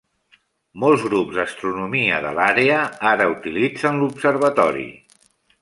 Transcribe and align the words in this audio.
Molts 0.83 1.03
grups 1.09 1.35
d'astronomia 1.39 2.17
de 2.25 2.33
l'àrea 2.39 2.81
ara 3.13 3.31
utilitzen 3.37 4.01
l'observatori. 4.03 4.91